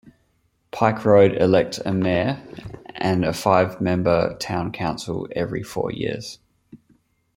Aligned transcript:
Pike 0.71 1.05
Road 1.05 1.39
elects 1.39 1.77
a 1.77 1.93
mayor 1.93 2.41
and 2.95 3.23
a 3.23 3.33
five-member 3.33 4.35
town 4.39 4.71
council 4.71 5.27
every 5.35 5.61
four 5.61 5.91
years. 5.91 6.39